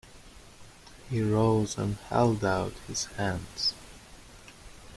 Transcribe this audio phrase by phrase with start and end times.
[1.11, 3.75] He rose and held out his hands.